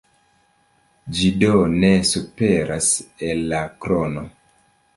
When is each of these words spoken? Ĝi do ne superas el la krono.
Ĝi 1.17 1.29
do 1.43 1.51
ne 1.85 1.93
superas 2.13 2.89
el 3.29 3.47
la 3.55 3.63
krono. 3.85 4.27